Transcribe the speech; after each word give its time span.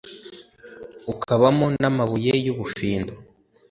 ukabamo 1.11 1.65
n'amabuye 1.81 2.33
y'ubufindo 2.45 3.13